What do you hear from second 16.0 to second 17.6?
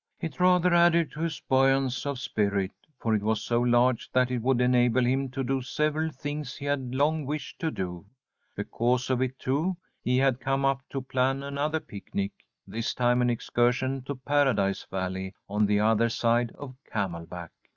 side of Camelback.